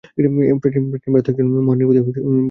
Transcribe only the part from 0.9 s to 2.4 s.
ভারতে একজন মহান নৃপতি ছিলেন।